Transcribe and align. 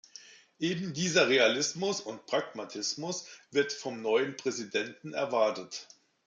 Eben 0.57 0.95
dieser 0.95 1.29
Realismus 1.29 2.01
und 2.01 2.25
Pragmatismus 2.25 3.27
wird 3.51 3.71
vom 3.71 4.01
neuen 4.01 4.35
Präsidenten 4.35 5.13
erwartet. 5.13 5.89